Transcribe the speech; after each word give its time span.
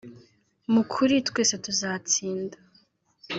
mu 0.73 0.81
kuri 0.91 1.15
twese 1.27 1.55
tuzatsinda 1.65 2.57